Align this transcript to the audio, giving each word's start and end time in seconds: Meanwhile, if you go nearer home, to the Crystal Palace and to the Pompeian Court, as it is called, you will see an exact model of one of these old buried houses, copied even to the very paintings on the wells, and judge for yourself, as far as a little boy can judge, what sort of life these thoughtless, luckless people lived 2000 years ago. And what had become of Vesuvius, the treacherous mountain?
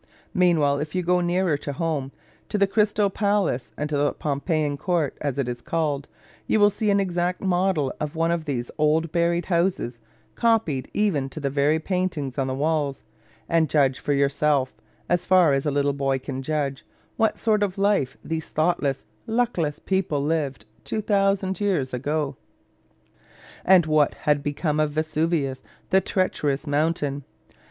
Meanwhile, 0.33 0.79
if 0.79 0.95
you 0.95 1.03
go 1.03 1.21
nearer 1.21 1.59
home, 1.75 2.11
to 2.49 2.57
the 2.57 2.65
Crystal 2.65 3.11
Palace 3.11 3.71
and 3.77 3.87
to 3.91 3.95
the 3.97 4.13
Pompeian 4.13 4.75
Court, 4.75 5.15
as 5.21 5.37
it 5.37 5.47
is 5.47 5.61
called, 5.61 6.07
you 6.47 6.59
will 6.59 6.71
see 6.71 6.89
an 6.89 6.99
exact 6.99 7.39
model 7.39 7.93
of 7.99 8.15
one 8.15 8.31
of 8.31 8.45
these 8.45 8.71
old 8.79 9.11
buried 9.11 9.45
houses, 9.45 9.99
copied 10.33 10.89
even 10.95 11.29
to 11.29 11.39
the 11.39 11.51
very 11.51 11.77
paintings 11.77 12.39
on 12.39 12.47
the 12.47 12.55
wells, 12.55 13.03
and 13.47 13.69
judge 13.69 13.99
for 13.99 14.11
yourself, 14.11 14.73
as 15.07 15.27
far 15.27 15.53
as 15.53 15.67
a 15.67 15.69
little 15.71 15.93
boy 15.93 16.17
can 16.17 16.41
judge, 16.41 16.83
what 17.15 17.37
sort 17.37 17.61
of 17.61 17.77
life 17.77 18.17
these 18.25 18.49
thoughtless, 18.49 19.05
luckless 19.27 19.77
people 19.77 20.19
lived 20.23 20.65
2000 20.83 21.61
years 21.61 21.93
ago. 21.93 22.35
And 23.63 23.85
what 23.85 24.15
had 24.15 24.41
become 24.41 24.79
of 24.79 24.93
Vesuvius, 24.93 25.61
the 25.91 26.01
treacherous 26.01 26.65
mountain? 26.65 27.23